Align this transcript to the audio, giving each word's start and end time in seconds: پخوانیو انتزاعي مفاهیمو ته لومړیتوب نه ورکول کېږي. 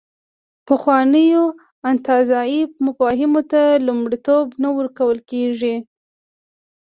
پخوانیو 0.67 1.43
انتزاعي 1.89 2.61
مفاهیمو 2.85 3.41
ته 3.51 3.61
لومړیتوب 3.87 4.45
نه 4.63 4.69
ورکول 4.77 5.17
کېږي. 5.31 5.75